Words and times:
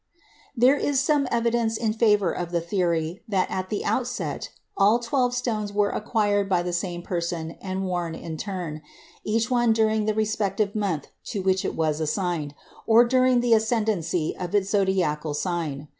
There 0.57 0.73
is 0.77 0.99
some 0.99 1.27
evidence 1.29 1.77
in 1.77 1.93
favor 1.93 2.31
of 2.31 2.49
the 2.49 2.59
theory 2.59 3.21
that 3.27 3.51
at 3.51 3.69
the 3.69 3.85
outset 3.85 4.49
all 4.75 4.97
twelve 4.97 5.35
stones 5.35 5.71
were 5.71 5.91
acquired 5.91 6.49
by 6.49 6.63
the 6.63 6.73
same 6.73 7.03
person 7.03 7.51
and 7.61 7.83
worn 7.85 8.15
in 8.15 8.35
turn, 8.37 8.81
each 9.23 9.51
one 9.51 9.73
during 9.73 10.05
the 10.05 10.15
respective 10.15 10.73
month 10.73 11.09
to 11.25 11.43
which 11.43 11.63
it 11.63 11.75
was 11.75 11.99
assigned, 12.01 12.55
or 12.87 13.05
during 13.05 13.41
the 13.41 13.53
ascendancy 13.53 14.35
of 14.35 14.55
its 14.55 14.71
zodiacal 14.71 15.35
sign. 15.35 15.87